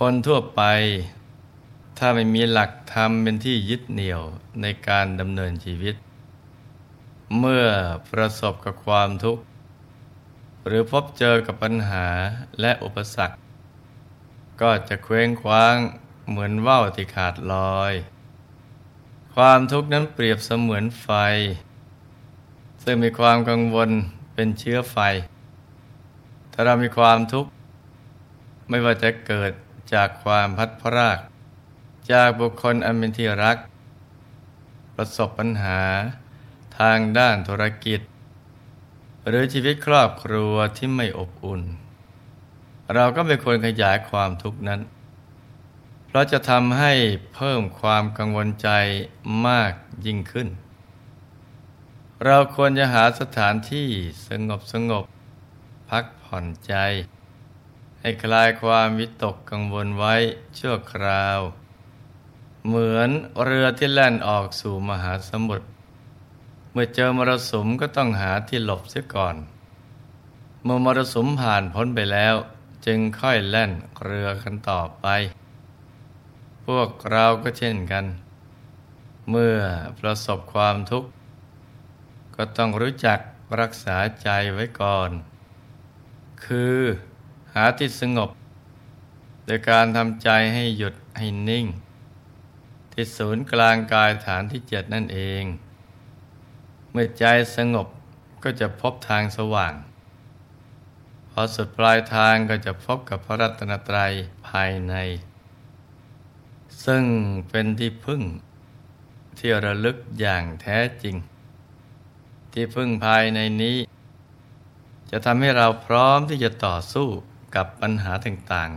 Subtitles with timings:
[0.00, 0.62] คนทั่วไป
[1.98, 4.22] ถ้าไม่มีหลักธรรมเป็นที่ยึดเหนี่ยว
[4.62, 5.94] ในการดำเนินชีวิต
[7.38, 7.66] เมื่อ
[8.10, 9.42] ประสบกับความทุกข์
[10.66, 12.06] หรือพบเจอกับปัญหา
[12.60, 13.36] และอุปสรรค
[14.60, 15.76] ก็จะเคว้งคว้าง
[16.28, 17.92] เหมือนว่าวที่ขาดลอย
[19.34, 21.08] ความทุกข์นั้นเปรียบเสมือนไฟ
[22.82, 23.90] ซึ่งมีความกังวล
[24.34, 24.98] เป็นเชื้อไฟ
[26.52, 27.50] ถ้าเรามีความทุกข์
[28.68, 29.52] ไม่ว่าจะเกิด
[29.92, 31.18] จากความพัดพราก
[32.10, 33.56] จากบุคคลอันเป็นที่รัก
[34.96, 35.80] ประสบปัญหา
[36.78, 38.00] ทางด้านธุรกิจ
[39.28, 41.62] หรือชีวิตครอบครัวที่ไม่อบอุ่น
[42.94, 44.80] เราก็ไม่ควรขยายความทุกข์นั้น
[46.06, 46.92] เพราะจะทำให้
[47.34, 48.68] เพิ่มความกังวลใจ
[49.46, 49.72] มาก
[50.06, 50.48] ยิ่งขึ้น
[52.24, 53.88] เราควรจะหาสถานที่
[54.28, 55.04] สงบสงบ
[55.90, 56.74] พักผ่อนใจ
[58.06, 60.14] ให้คลายความวิตกกังวลไว้
[60.58, 61.40] ชั่วคราว
[62.66, 63.10] เหมือน
[63.44, 65.66] เรือที่แล่นออกสู่มหาสมุทร
[66.72, 69.36] เมื่อเจอมรสุมก็ต้องหาที่หลบเสียก่อน
[70.62, 72.34] เมื่อมรสุมผ่านพ้นไปแล้ว
[72.86, 73.70] จึงค่อยแล่น
[74.04, 75.06] เรือกันต่อไป
[76.66, 78.04] พวกเราก็เช่นกัน
[79.30, 79.58] เมื่อ
[80.00, 81.08] ประสบความทุกข์
[82.36, 83.18] ก็ต้องรู้จัก
[83.60, 85.10] รักษาใจไว้ก่อน
[86.46, 86.78] คือ
[87.54, 88.30] หาที่สงบ
[89.44, 91.66] โดยการทำใจให้หยุดให้นิ่ง
[92.92, 95.44] ที่ศูนย์กลางกายฐานที่เจ็ดนั่นเอง
[96.90, 97.24] เมื่อใจ
[97.56, 97.88] สงบ
[98.42, 99.74] ก็จะพบทางสว่าง
[101.30, 104.12] พอสุดปลายทางก็จะพบกับพระรัตนตรัย
[104.48, 104.94] ภายใน
[106.84, 107.04] ซึ่ง
[107.50, 108.22] เป็นที่พึ่ง
[109.38, 111.16] ที่ระลึกอย่างแท้จริง
[112.52, 113.76] ที่พึ่งภายในนี้
[115.10, 117.08] จะทำให้เราพร้อมที่จะต่อสู้
[117.54, 118.70] กับปัญหาต่าง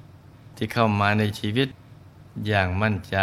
[0.00, 1.68] ๆ ที่เข้ามาในชีวิต
[2.46, 3.18] อย่างมั่นใจ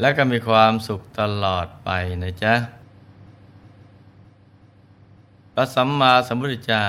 [0.00, 1.90] และก็มีความสุขตลอดไป
[2.22, 2.54] นะจ๊ะ
[5.54, 6.86] พระสัมมาสัมพุทธเจ้า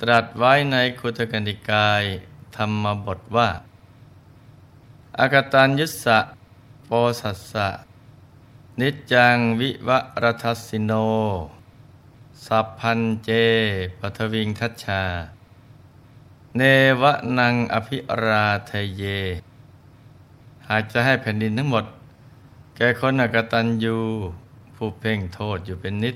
[0.00, 2.02] ตรัสไว้ในคุตกันติกาย
[2.56, 3.48] ธรรมบทว่า
[5.18, 6.18] อากตัญยุสะ
[6.86, 7.68] โปสัสสะ
[8.80, 9.90] นิจจังวิว
[10.22, 10.92] รทัสสิโน
[12.46, 13.30] สัพพันเจ
[13.98, 15.02] ปทวิงทัชชา
[16.56, 16.62] เน
[17.00, 17.02] ว
[17.38, 19.02] นังอภิราเทเย
[20.68, 21.84] หากจะให้แผ่นดินทั้งหมด
[22.76, 23.96] แก่คนอกตัญญู
[24.74, 26.14] ผู้เพ่งโทษอยู่เป็นนิด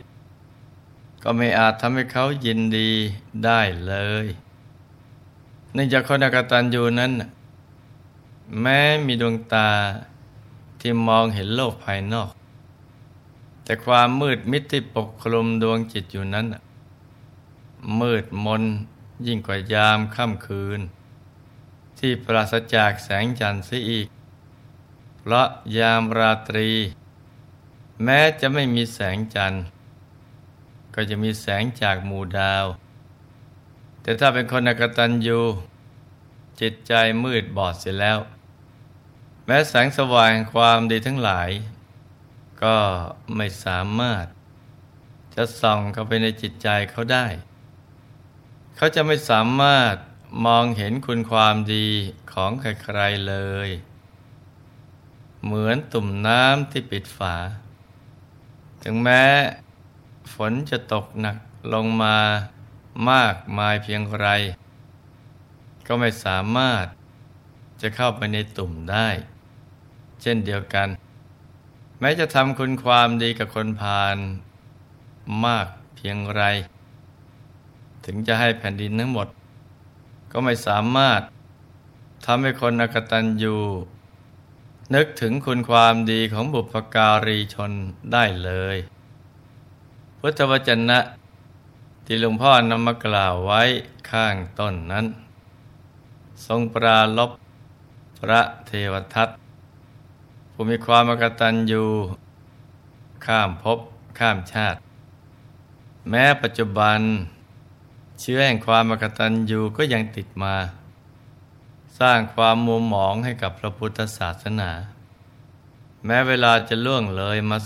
[1.23, 2.91] ก็ไม่อาจทำให้เขายินดี
[3.45, 4.27] ได้เลย
[5.73, 7.13] เนื่องจากคนอกตัญญูนั้น
[8.61, 9.69] แม้มีดวงตา
[10.81, 12.31] ที่มองเห็นโลกภายนอก
[13.65, 16.47] แต่ความมืดมิดที่ปกคลุมดวงจิตอยู่นั้น
[18.01, 18.63] มืดมน
[19.27, 20.81] ยิ่งกว่ายามค่ำคืน
[21.99, 24.07] ที่ปราศจากแสงจันทร์เสียอีก
[25.19, 25.49] เพราะ
[25.79, 26.71] ยามราตรี
[28.05, 29.65] แม้จะไม่มีแสงจันทร์
[30.95, 32.67] ก็จะมีแสงจากหมู่ดาว
[34.03, 35.41] แต่ถ้าเป็นคนอกตัญญู
[36.61, 36.93] จิตใจ
[37.25, 38.19] มืดบอดเสียแล้ว
[39.47, 41.51] แม้แสงสว่างความดีทั้งหลาย
[42.63, 42.77] ก็
[43.37, 44.25] ไม่สามารถ
[45.35, 47.27] จะส่องเข้าไปในจิตใจเขาได้
[48.83, 49.95] เขาจะไม่สามารถ
[50.47, 51.87] มองเห็นคุณความดี
[52.33, 53.35] ของใครๆเล
[53.67, 53.71] ย
[55.45, 57.37] เหมือนตุ่มน้ำที่ปิดฝา
[58.83, 59.25] ถึงแม้
[60.35, 61.37] ฝนจะตกหนัก
[61.73, 62.19] ลงมา
[63.11, 64.29] มากมายเพียงไร
[65.87, 66.85] ก็ไม่สามารถ
[67.81, 69.09] จะเข้าไปในตุ่มได้
[70.23, 70.89] เช่นเดียวกัน
[72.01, 74.17] แม้จะทำคุณความดีกับคนพาล
[75.45, 75.67] มาก
[75.97, 76.45] เพียงไร
[78.05, 79.29] ถึงจะให้แผ่นดินทั้งหมด
[80.33, 81.21] ก็ไม่สามารถ
[82.27, 83.57] ทำให้คนอกตันยู
[84.95, 87.73] นึกถึงคุณความดีของบุพการีชน
[88.13, 88.77] ได้เลย
[90.19, 90.99] พุทธวจนะ
[92.05, 93.63] ที่หลวงพ่อนำมากล่าวไว้
[94.11, 95.07] ข้างต้นนั้น
[96.47, 97.31] ทรงปราลบ
[98.19, 99.29] พระเทวทัต
[100.53, 101.85] ผู้มีความมกตัญญู
[103.27, 103.79] ข้ามภพ
[104.19, 104.79] ข้ามชาติ
[106.11, 107.01] แม้ปัจจุบัน
[108.21, 110.55] เชื้อแห่งความมกตัญญูก็ยังติดมา
[112.01, 114.71] สร้างความมัวหมองให้กับพระพุทธศาสนา
[116.05, 117.59] แม้เวลาจะล่วงเลยมา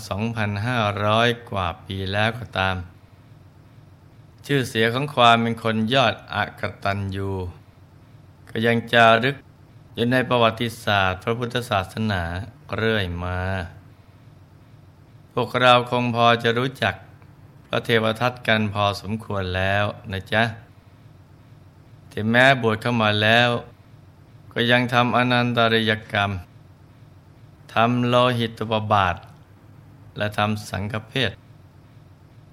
[0.71, 2.75] 2,500 กว่าปีแล้วก็ตาม
[4.45, 7.29] ชื่อเสียของความเป็นคนยอดอกตันยู
[8.49, 9.35] ก็ยังจารึก
[9.95, 12.21] อยู่ในประวัติศาสตร์ พระพุทธศาสนา
[12.77, 13.39] เรื่อยมา
[15.33, 16.95] พวกเราคงพอจะรู้จัก
[17.75, 20.43] ระเทวทัตกันพอสมควรแล้วนะจ๊ะ
[22.11, 23.49] ที่แม้บวชเข้ามาแล้ว
[24.53, 26.31] ก็ยังทำอนันตริยกรรม
[27.73, 29.15] ทำโลหิตุปบาท
[30.17, 31.31] และทำสังฆเพศ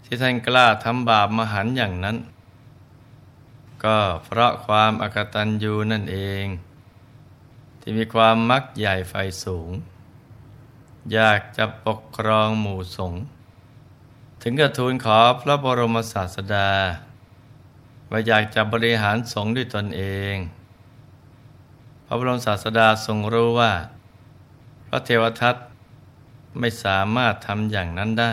[0.04, 2.16] ที่ท่านกล้าทำบาปมหันอย่างนั้น
[3.84, 6.46] ก็เพราะความอกตัญญูนั่นเอง
[7.80, 9.14] ที่มีความมักใหญ่ไฟ
[9.44, 9.70] สูง
[11.12, 13.22] อยากจะปกครองหมู่สงฆ์
[14.44, 16.70] ถึงกระทูลขอพระบรมศาสดา
[18.10, 20.02] ว่าอยากจะบริหารสงฆ์ด้วยตนเอ
[20.34, 20.36] ง
[22.06, 23.72] พระบรมศาสดาทรงรู้ว่า
[24.86, 25.56] พระเทวทัต
[26.58, 28.32] ไม่สามารถทำอย่างนั้นได้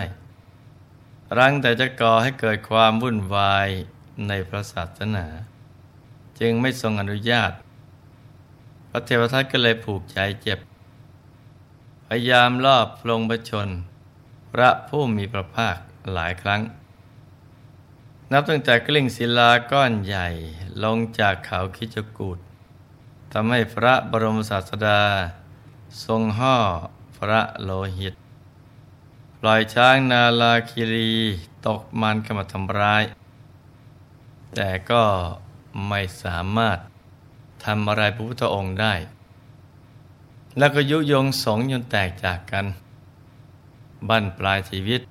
[1.38, 3.70] รังแต่จะก่อให้เกิดความวุ่นวาย
[4.28, 5.26] ในพระศาสนา
[6.40, 7.52] จึงไม่ทรงอนุญาต
[8.90, 10.60] พระเทวทัตก็เลยผูกใจเจ็บ
[12.08, 13.70] พยายามลอบลงประชน
[14.54, 15.78] พระผู้มีพระภาค
[16.16, 16.62] หลายครั้ง
[18.32, 20.28] นับตั้งแต่กลิ้งศิลาก้อนใหญ่
[20.84, 22.38] ลงจากเขาคิจกูด
[23.34, 25.02] ทำให้พระบรมศาสดา
[26.06, 26.56] ทรงห่อ
[27.18, 28.14] พระโลหิต
[29.40, 31.12] ปล่อยช้างนาลาคิรี
[31.66, 33.04] ตกมันขมาทำร้าย
[34.56, 35.04] แต่ก็
[35.88, 36.78] ไม่สามารถ
[37.66, 38.94] ทำอะไรพระพุทธองค์ได้
[40.58, 42.66] แล้วก็ยุยงสงจนแตกจากกัน
[44.08, 45.02] บั้นปลายชีวิต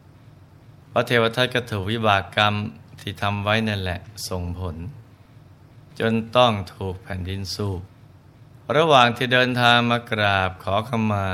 [0.93, 2.55] พระเทวทัตก็ถูกวิบากกรรม
[3.01, 4.77] ที่ทำไว้นั่นแหละส่งผล
[5.99, 7.81] จนต้องถูกแผ่นดินสูบ
[8.77, 11.27] ระหว่างที่เดินทางมากราบขอขมา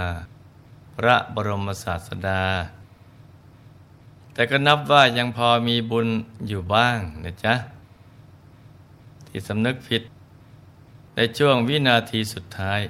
[0.97, 2.43] พระบรมศาสดา
[4.35, 6.09] แต่ก็นับว่ายังพอมีบุญ
[6.49, 7.55] อยู่บ้างนะจ๊ะ
[9.27, 10.03] ที่สำนึกผิด
[11.17, 12.81] ในช่วงวินาทีสุดท้าย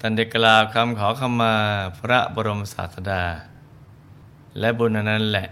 [0.00, 1.54] ท่านได้กล่าวคำขอขมา
[2.00, 3.24] พระบรมศาสดา
[4.58, 5.48] และบุญนั้นแหละ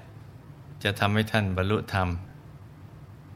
[0.82, 2.08] จะทำให้ท่านบรรลุธรรม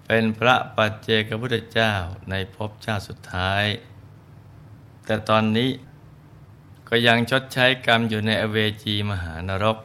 [0.07, 1.93] เป็นพระปัจเจกพุทธเจ้า
[2.31, 3.65] ในภพชาติสุดท้าย
[5.05, 5.71] แต่ตอนนี้
[6.89, 9.79] ก็ยังชดใช้กรรมอยู่ในอเวจีมหานรก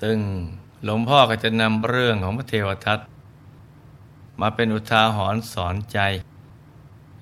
[0.00, 0.18] ซึ่ง
[0.84, 2.98] หลวงพ่อก็จะนำเรื่องของพระเทวทัต
[4.40, 5.98] มาเป็นอุทาหรณ์สอนใจ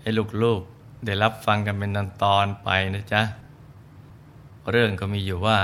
[0.00, 0.08] ให้
[0.42, 1.90] ลูกๆได้รับฟังกันเป็น
[2.22, 3.22] ตอนไปนะจ๊ะ
[4.70, 5.58] เรื่องก็มีอยู่ว่า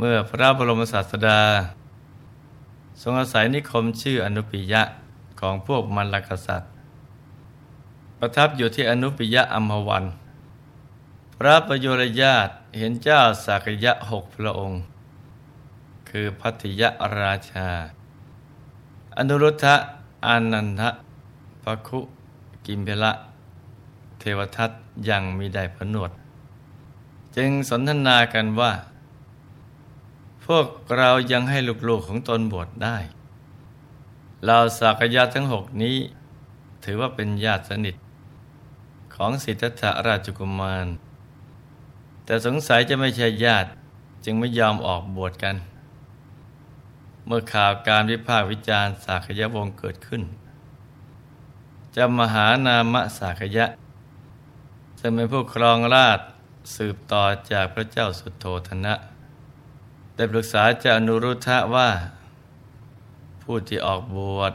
[0.00, 1.40] เมื่อพระบรมศาสดา
[3.02, 4.82] ทรงอาศัยนิคมชื่ออนุปิยะ
[5.40, 6.70] ของพวกมันลกษัตริย์
[8.18, 10.04] ประทับอยู่ที่อนุปิยะอัมพวัน
[11.36, 14.80] พระประโยชน์ญาติเห็นเจ้าสักยะหกพระองค์
[16.08, 16.82] คือพัทย
[17.20, 17.68] ราชา
[19.16, 19.76] อนุรุทธะ
[20.26, 20.90] อานันทะ
[21.62, 22.00] พระคุ
[22.66, 23.12] กิมเพละ
[24.18, 24.70] เทวทัต
[25.08, 26.10] ยังมีได้ผนวด
[27.36, 28.72] จึงสนทนากันว่า
[30.52, 30.66] พวก
[30.98, 32.96] เรายังให้ลูกๆของตนบวชได้
[34.46, 35.96] เราสักยะทั้งหกนี้
[36.84, 37.94] ถือว่าเป็นญาติสนิท
[39.14, 40.86] ของสิทธัตถราชกุมาร
[42.24, 43.68] แต่สงสัยจะไม่ใช่ญาติ
[44.24, 45.56] จึงไม่ยอมออกบวชกัน
[47.26, 50.22] เมื่อข่าวการวิพากษ์วิจารณ์สักยวงเกิดขึ้น
[51.96, 53.66] จะมหานามะสักยะ
[55.00, 56.20] ซึ่งเป็นผู้ครองราช
[56.76, 58.94] สืบต่อจากพระเจ้าสุโธธนะ
[60.18, 61.88] ได้ปรึกษาเจ้าอนุรุทธะว่า
[63.42, 64.52] ผู้ที่ออกบวช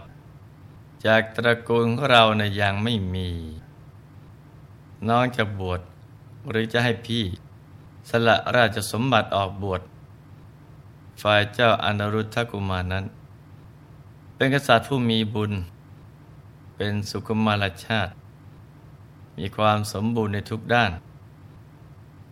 [1.06, 3.30] จากตระกูลของเรานะยังไม่มี
[5.08, 5.82] น้องจะบวช
[6.50, 7.24] หรือจะให้พี่
[8.10, 9.82] สละราชสมบัติออกบวช
[11.22, 13.06] ฝ่ายเจ้าอนุรุทธกุมารนั้น
[14.36, 15.52] เป็นกษัตริย์ผู้มีบุญ
[16.76, 18.12] เป็นสุขุมารชาติ
[19.38, 20.92] มีความสมบูรณ์ในทุกด้าน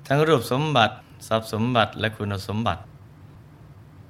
[0.07, 0.93] ทั้งรูปสมบัติ
[1.27, 2.81] ทรัพย์สมบัติและคุณสมบัติ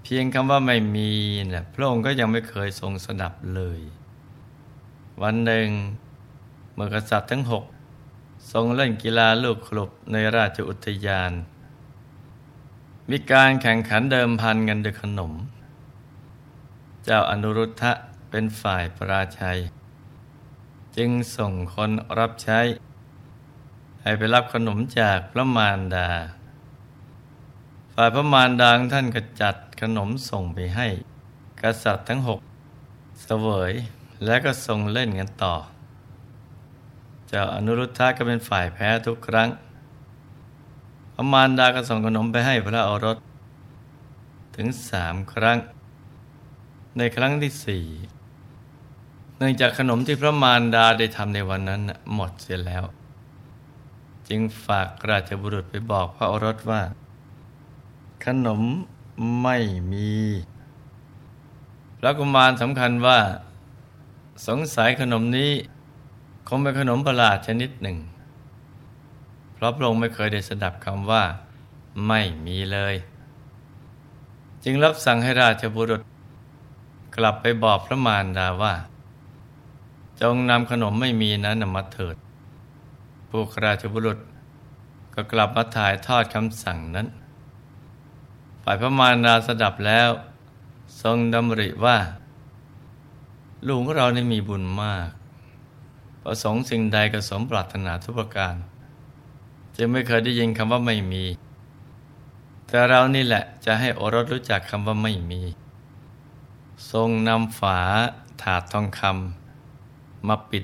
[0.04, 1.12] เพียงคำว่าไม่มี
[1.50, 3.80] เนี่ยพระองค์ก็ยังไม่เคยทรงสดับเลย
[5.22, 5.70] วันหนึ่ง
[6.74, 7.66] เมื่อกษัตริย์ทั้งหก
[8.52, 11.32] ทรงเล่นกีฬาลูกคลุบในราชอุทยาน
[13.10, 15.34] มีการแข่งขันเดิมพันกันด้วยขนม
[17.04, 17.92] เจ้าอนุรุทธะ
[18.30, 19.60] เป็นฝ่ายปราชัย
[20.98, 22.60] จึงส่งคนรับใช้
[24.02, 26.10] ให้ไปรับขนมจากพระมารดา
[28.04, 30.88] ฝ่ายพระมารดาของท่านก็จัดขนมส่งไปให้
[31.62, 32.40] กษัตริย์ทั้งหก
[33.24, 33.74] เสวย
[34.26, 35.56] และก็ทรงเล่นกันต่อ
[37.28, 39.50] เจ้าอนุรุทธะก็เป็นฝ่ายแพ้ทุกครั้ง
[41.14, 43.18] พระมารดาก็ส่งขนมไปให้พระโอรส
[44.56, 45.58] ถึงสามครั้ง
[46.98, 47.86] ในครั้งที่สี่
[49.38, 51.82] เนื่องจากขนมที่พระมารดาได้ทำในวันนั้น
[52.14, 52.84] หมดเสียแล้ว
[54.30, 56.82] จึงฝากราชบุรุษไปบอกพระโอรสว่า
[58.26, 58.62] ขนม
[59.44, 59.58] ไม่
[59.92, 60.12] มี
[62.00, 63.20] พระกุมารสำคัญว่า
[64.48, 65.52] สงสัยขนมนี้
[66.48, 67.98] คงเป็นขนมประหลาดชนิดหนึ่ง
[69.54, 71.24] เพราะพระองค์ไม่เคยได้สดับคำว่า
[72.08, 72.96] ไม่มีเลย
[74.64, 76.02] จึงรับสั่งให้ราชบุรุษ
[77.16, 78.74] กลับไปบอกพระมารดาว่า
[80.22, 82.16] จงนำขนมไม่มีนั้นมาเถิด
[83.30, 84.18] พวกราชบุรุษ
[85.14, 87.08] ก็กลับมาถ่ายทอดคำสั่งนั้น
[88.64, 90.10] ฝ่ายพระมารดาสดับแล้ว
[91.02, 91.98] ทรงดำริว่า
[93.68, 95.10] ลุงของเราได้มีบุญมาก
[96.24, 98.56] ประสงค์สิ่งใดก็สมปรารถนาทุกประการ
[99.76, 101.26] จึงไม่เคยได้ยินคำว่าไม่มี
[102.68, 105.42] แต่เรานี่แหละจะให้โอรสรู้จักคำว่าไม่มี
[106.92, 107.80] ทรงนำฝา
[108.42, 110.64] ถาดทองคำมาปิด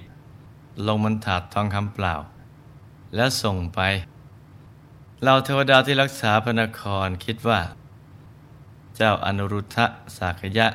[0.87, 2.15] ลงบนถาดทองคำเปล่า
[3.15, 3.79] แล้วส่งไป
[5.23, 7.59] เราเทวดาที่รักษาพระนครคิดว่า
[8.97, 9.85] เจ้าอนุรุทธะ
[10.17, 10.67] สากยะ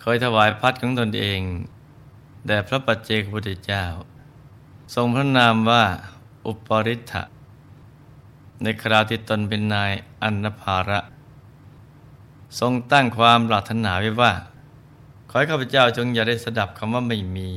[0.00, 1.40] เคยถวายพัดของตนเอง
[2.46, 3.84] แด่พระปัจเจกพุทธเจ้า
[4.94, 5.84] ทรงพระนามว่า
[6.46, 7.22] อุปริทะ
[8.62, 11.00] ในคราวที่ตนเป็นนายอันนภาระ
[12.60, 14.32] ทรงตั้งความปรารถนาไว้ว่า
[15.28, 17.52] ขอให้ข้าพเจ้าจงอย่าได้สดับคำว่าไม่มี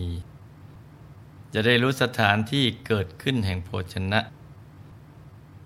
[1.53, 4.19] จะได้รู้สถานที่เกิดขึ้นแห่งโภชนะ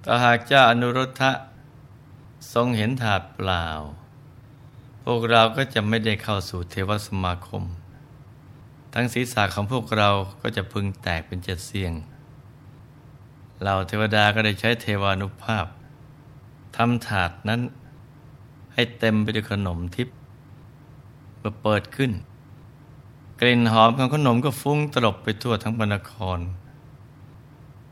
[0.01, 1.31] แต่หากเจ้าอนุรุทธะ
[2.53, 3.67] ทรงเห็นถาดเปล่า
[5.05, 7.63] พวกเราก็จะไม่ได้เข้าสู่เทวสมาคม
[8.93, 10.09] ทั้งศีรษะของพวกเรา
[10.41, 11.93] ก็จะพึงแตกเป็นเจ็ดเสียง
[13.63, 15.65] เราเทวดาก็ได้ใช้เทวานุภาพ
[16.75, 17.61] ทำถาดนั้น
[18.73, 20.15] ให้เต็มไปด้วยขนมทิพย์
[21.39, 22.11] เมื่อเปิดขึ้น
[23.41, 26.39] กลิ่นหอมของขนมก็ฟุ้งตลบไปทั่วทั้งบรรคร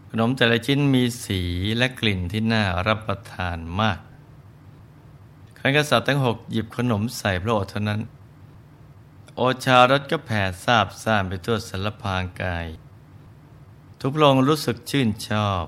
[0.09, 1.41] ขนมแต่ละชิ้นมีสี
[1.77, 3.99] และกลิ่นที่น่ารับประทานมาก
[5.61, 8.01] ขันกษัตริย์ทั้งหกหยิบขนมใส่พระโอษฐ์เท่านั้น
[9.35, 12.67] โอชารสก็แผ่ซาบซ่านไปทั่วสารพางกาย
[13.99, 15.63] ทุกพระองค์รู้สึกชื่นชอบ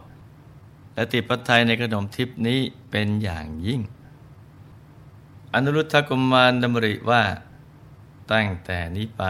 [0.93, 3.81] และติดพระทัยในขนมทิพนี้เป็นอย่างยิ่ง
[5.53, 7.23] อนุรุทธกุมารดำริว่า
[8.31, 9.23] ตั้งแต่นี้ไป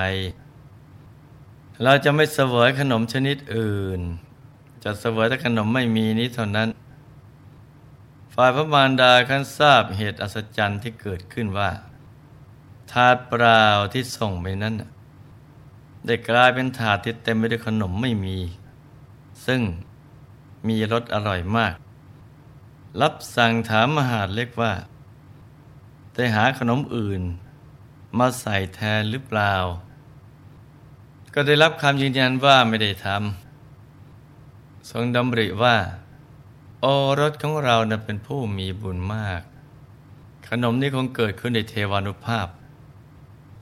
[1.83, 4.01] เราจะไม่เสวยขนมชนิดอื่น
[4.83, 6.69] จะเสวยแต่ขนมไม่มีนี้เท่านั้น
[8.35, 11.69] ฝ่ายพระมารดาคันทราบเหตุอัศจรรย์ที่เกิดขึ้นว่า
[12.91, 14.75] ถาดเปล่าที่ส่งไปนั้น
[16.05, 18.37] ได้กลายเป็นถาดที่เต็มไปด้วยขนมไม่มี
[19.45, 19.61] ซึ่ง
[20.67, 21.75] มีรสอร่อยมาก
[23.01, 24.73] รับสั่งถามมหาดเล็กว่า
[26.15, 27.21] ได้หาขนมอื่น
[28.17, 29.53] มาใส่แทนหรือเปล่า
[31.33, 35.75] ก็ได้รับคำยืนยันว่าไม่ได้ทำทรงดำริว่า
[36.83, 36.87] โอ
[37.19, 39.41] รสของเรานะเป็นผู้มีบุญมาก
[40.47, 42.47] ขนมนี้คงเกิดขึ้นในเทวานุภาพ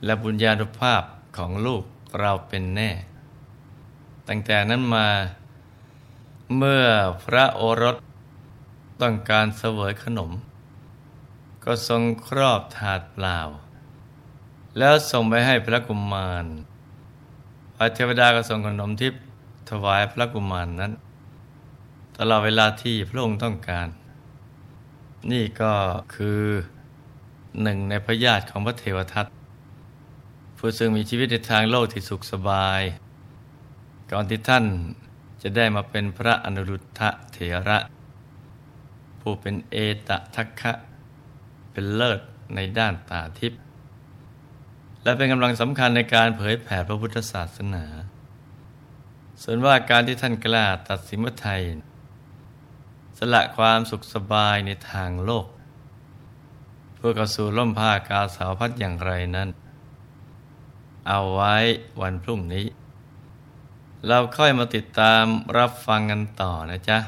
[0.06, 1.04] และบุญญาณุภาพ
[1.38, 1.84] ของลูก
[2.20, 2.92] เราเป็นแน่
[4.28, 5.08] ตั้งแต่นั้นมา
[6.58, 6.86] เมื่อ
[7.26, 7.96] พระโอรส
[9.02, 10.32] ต้องการเสวยขนม
[11.64, 13.40] ก็ทรงครอบถาดเปล่า
[14.78, 16.46] แล้วส่งไปให้พระกุมาร
[17.76, 19.22] พระเทวดาก็ส่งขนมทิพย์
[19.70, 20.94] ถวายพระกุมารนนั้น
[22.22, 23.88] ตลอดเวลาที่พระองค์ต้องการ
[25.32, 25.74] นี่ก็
[26.16, 26.42] คือ
[27.62, 29.26] หนึ่งในพระญาติของพระเทวทัต
[30.58, 32.82] ผู้ซึ่งมีชีวิตในทางโลกที่สุขสบาย
[34.12, 34.66] ก่อนที่ท่าน
[35.42, 37.78] จะได้มาเป็นพระอนุรุทธะเถระ
[39.22, 39.76] ผู้เป็นเอ
[40.08, 40.72] ตทัคคะ
[41.72, 42.20] เป็นเลิศ
[42.56, 43.60] ในด้านตาทิพย์
[45.04, 47.86] และเป็นกำลังสำคัญในการเผยแผ่พระพุทธศาสนา
[49.44, 51.62] ส่วนว่าการที่ท่านกล้าตัดสินไทย
[53.22, 55.46] สละความสุขสบายในทางโลก
[56.96, 59.50] เพื่อกระสู่ล่มผ้ากาสาวพัดอย่างไรนั้น
[61.08, 61.56] เอาไว้
[62.02, 62.66] วันพรุ่งนี้
[64.08, 65.24] เราค่อยมาติดตาม
[65.58, 67.00] รับฟังกันต่อนะจ๊ะ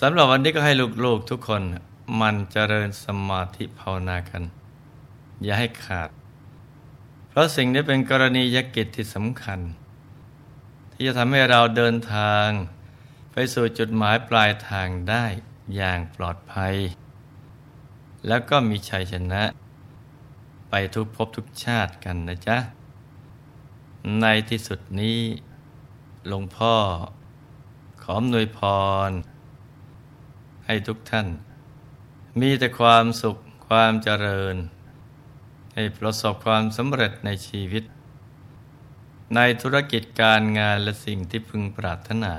[0.00, 0.72] สำหรับวันนี้ก็ให้
[1.04, 1.62] ลูกๆทุกคน
[2.20, 4.42] มันเจริญสมาธิภาวนากัน
[5.42, 6.10] อย่าให้ขาด
[7.28, 9.60] เพราะสิ่งนี้เป็นกรณียกิจที่สำคัญ
[10.92, 12.48] ที่จะทำให้เราเดินทาง
[13.32, 15.24] ไปสู่จุดหมายปลายทางได้
[15.76, 16.74] อย่างปลอดภัย
[18.26, 19.42] แล้วก็มีชัยชนะ
[20.70, 22.58] ไปทุกภพทุกชาติกันนะจ๊ะ
[24.20, 25.20] ในที่สุดนี้
[26.28, 26.74] หลวงพ่อ
[28.02, 28.60] ขอมนวยพ
[29.08, 29.10] ร
[30.66, 31.28] ให้ทุกท่าน
[32.40, 33.36] มีแต่ความสุข
[33.68, 34.56] ความเจริญ
[35.74, 37.84] ให้ประสบความสำเร็จในชีวิต
[39.34, 42.34] ในธุรกิจการงานและสิ่งที่พึงปรารถนา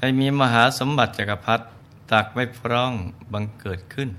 [0.00, 1.64] ให้มีมหาสมบัติจักรพรรดิ
[2.12, 2.94] ตักไม่พร่อง
[3.32, 4.10] บังเกิดขึ้น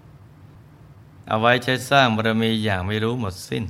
[1.28, 3.64] เอาไว้ใช้สร้างบารมีอย่างไม่รู้หมดสิ้น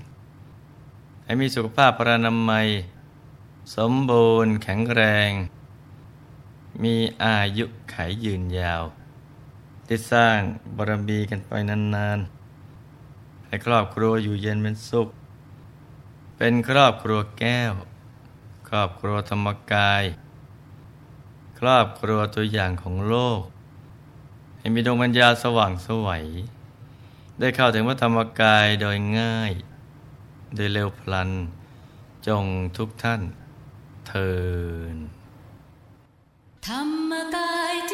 [1.24, 2.68] ให้มีสุขภาพพรานามัย
[3.76, 5.32] สมบูรณ์แข็งแรง
[6.84, 8.84] มีอายุขายยืนยาว
[9.86, 10.40] ได้สร้าง
[10.76, 15.10] บารมีกันไปนานๆ ให้ครอบครัวอยู่เย็นเป็นสุข
[16.38, 17.74] เป็นครอบครัวแก้ว
[18.70, 20.04] ครอบครัวธรรมกาย
[21.60, 23.42] ครอบครัวตัวอย่างของโลก
[24.60, 26.26] ให้มีดวงปัญญาสว่างสวัย
[27.40, 29.52] ได้เข้าถึงพระธรรมกายโดยง่าย
[30.56, 31.30] โดยเร็วพลัน
[32.28, 32.46] จง
[32.78, 33.22] ทุกท่าน
[34.08, 34.32] เทิ
[34.94, 34.98] น
[36.68, 37.92] ธรรมกายเ